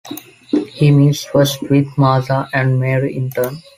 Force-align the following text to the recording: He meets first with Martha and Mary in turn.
He 0.69 0.89
meets 0.89 1.25
first 1.25 1.61
with 1.69 1.95
Martha 1.95 2.49
and 2.53 2.79
Mary 2.79 3.15
in 3.15 3.29
turn. 3.29 3.57